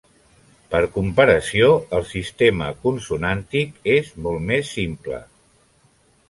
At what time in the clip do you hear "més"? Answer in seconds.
4.49-4.73